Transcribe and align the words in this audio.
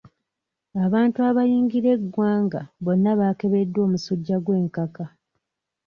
Abantu 0.85 1.19
abayingira 1.29 1.89
eggwanga 1.95 2.61
bonna 2.83 3.11
baakebeddwa 3.19 3.79
omusujja 3.87 4.35
gw'enkaka. 4.45 5.05